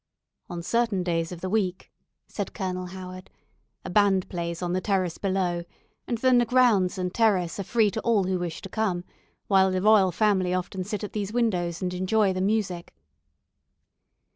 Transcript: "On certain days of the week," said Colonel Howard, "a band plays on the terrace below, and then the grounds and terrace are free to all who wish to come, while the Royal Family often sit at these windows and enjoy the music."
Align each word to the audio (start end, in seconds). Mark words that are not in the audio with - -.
"On 0.49 0.63
certain 0.63 1.03
days 1.03 1.31
of 1.31 1.41
the 1.41 1.47
week," 1.49 1.91
said 2.27 2.55
Colonel 2.55 2.87
Howard, 2.87 3.29
"a 3.85 3.89
band 3.91 4.27
plays 4.29 4.63
on 4.63 4.73
the 4.73 4.81
terrace 4.81 5.19
below, 5.19 5.63
and 6.07 6.17
then 6.17 6.39
the 6.39 6.45
grounds 6.45 6.97
and 6.97 7.13
terrace 7.13 7.59
are 7.59 7.63
free 7.63 7.91
to 7.91 8.01
all 8.01 8.23
who 8.23 8.39
wish 8.39 8.63
to 8.63 8.69
come, 8.69 9.03
while 9.45 9.69
the 9.69 9.79
Royal 9.79 10.11
Family 10.11 10.55
often 10.55 10.83
sit 10.83 11.03
at 11.03 11.13
these 11.13 11.31
windows 11.31 11.83
and 11.83 11.93
enjoy 11.93 12.33
the 12.33 12.41
music." 12.41 12.95